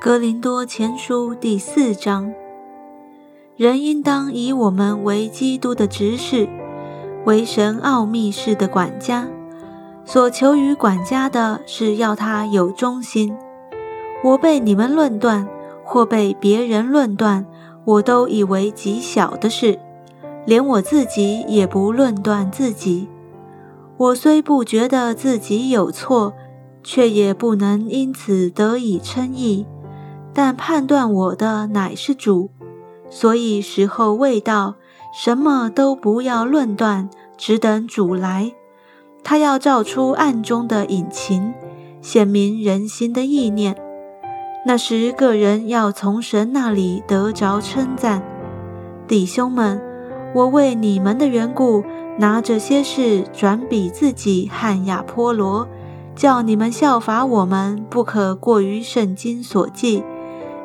[0.00, 2.32] 格林多前书第四章：
[3.54, 6.48] 人应当以我们为基督的执事，
[7.26, 9.28] 为神奥秘事的管家。
[10.06, 13.36] 所求于管家的是要他有忠心。
[14.24, 15.46] 我被你们论断，
[15.84, 17.44] 或被别人论断，
[17.84, 19.78] 我都以为极小的事，
[20.46, 23.06] 连我自己也不论断自己。
[23.98, 26.32] 我虽不觉得自己有错，
[26.82, 29.66] 却也不能因此得以称义。
[30.32, 32.50] 但判断我的乃是主，
[33.10, 34.76] 所以时候未到，
[35.12, 38.52] 什么都不要论断，只等主来。
[39.22, 41.52] 他要照出暗中的隐情，
[42.00, 43.76] 显明人心的意念。
[44.64, 48.22] 那时个人要从神那里得着称赞。
[49.08, 49.82] 弟兄们，
[50.34, 51.82] 我为你们的缘故，
[52.18, 55.66] 拿这些事转比自己和亚波罗，
[56.14, 60.04] 叫你们效法我们，不可过于圣经所记。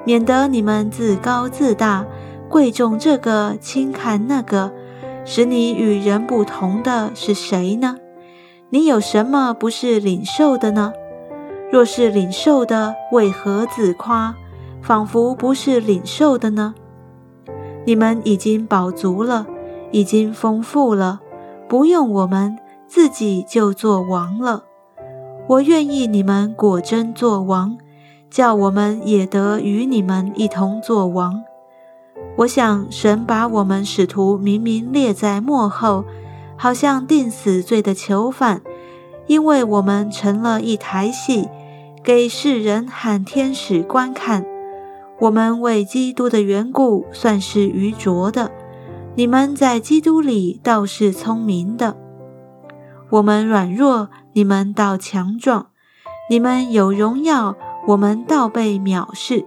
[0.05, 2.05] 免得你们自高自大，
[2.47, 4.71] 贵重这个，轻看那个，
[5.25, 7.97] 使你与人不同的是谁呢？
[8.69, 10.93] 你有什么不是领受的呢？
[11.71, 14.35] 若是领受的，为何自夸，
[14.81, 16.75] 仿佛不是领受的呢？
[17.85, 19.47] 你们已经饱足了，
[19.91, 21.19] 已经丰富了，
[21.67, 24.63] 不用我们自己就做王了。
[25.47, 27.77] 我愿意你们果真做王。
[28.29, 31.43] 叫我们也得与你们一同作王。
[32.37, 36.03] 我想神把我们使徒明明列在幕后，
[36.57, 38.61] 好像定死罪的囚犯，
[39.27, 41.47] 因为我们成了一台戏，
[42.03, 44.45] 给世人和天使观看。
[45.19, 48.51] 我们为基督的缘故算是愚拙的，
[49.15, 51.95] 你们在基督里倒是聪明的。
[53.11, 55.67] 我们软弱，你们倒强壮；
[56.29, 57.55] 你们有荣耀。
[57.87, 59.45] 我们倒被藐视，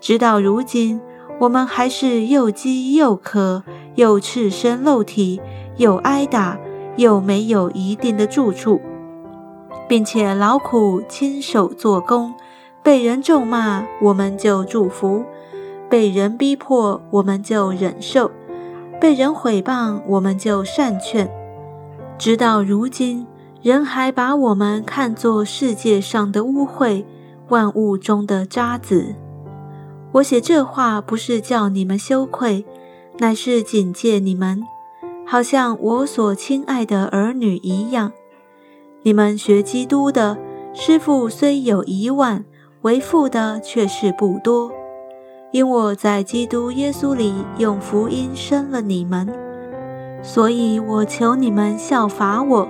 [0.00, 1.00] 直到如今，
[1.38, 3.62] 我们还是又饥又渴，
[3.94, 5.40] 又赤身露体，
[5.76, 6.58] 又挨打，
[6.96, 8.80] 又没有一定的住处，
[9.88, 12.34] 并且劳苦亲手做工，
[12.82, 15.22] 被人咒骂，我们就祝福；
[15.88, 18.28] 被人逼迫，我们就忍受；
[19.00, 21.30] 被人毁谤，我们就善劝。
[22.18, 23.24] 直到如今，
[23.62, 27.04] 人还把我们看作世界上的污秽。
[27.52, 29.14] 万物中的渣子。
[30.12, 32.64] 我写这话不是叫你们羞愧，
[33.18, 34.62] 乃是警戒你们，
[35.26, 38.10] 好像我所亲爱的儿女一样。
[39.02, 40.38] 你们学基督的
[40.72, 42.42] 师傅虽有一万，
[42.80, 44.72] 为父的却是不多。
[45.50, 49.28] 因我在基督耶稣里用福音生了你们，
[50.22, 52.66] 所以我求你们效法我。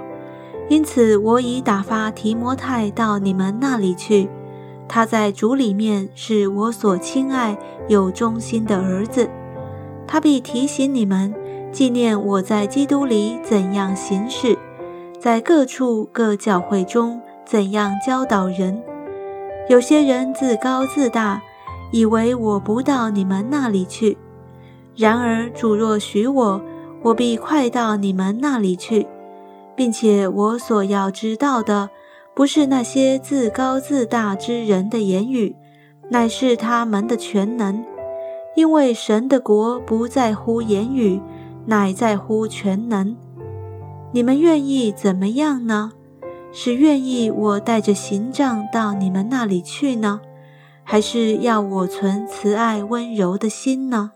[0.68, 4.28] 因此我已打发提摩太到你们那里去。
[4.94, 7.56] 他在主里面是我所亲爱、
[7.88, 9.26] 有忠心的儿子，
[10.06, 11.34] 他必提醒你们，
[11.72, 14.54] 纪念我在基督里怎样行事，
[15.18, 18.82] 在各处各教会中怎样教导人。
[19.66, 21.40] 有些人自高自大，
[21.90, 24.14] 以为我不到你们那里去；
[24.94, 26.60] 然而主若许我，
[27.00, 29.06] 我必快到你们那里去，
[29.74, 31.88] 并且我所要知道的。
[32.34, 35.54] 不是那些自高自大之人的言语，
[36.10, 37.84] 乃是他们的全能。
[38.54, 41.20] 因为神的国不在乎言语，
[41.66, 43.16] 乃在乎全能。
[44.12, 45.92] 你们愿意怎么样呢？
[46.52, 50.20] 是愿意我带着行杖到你们那里去呢，
[50.84, 54.12] 还是要我存慈爱温柔的心呢？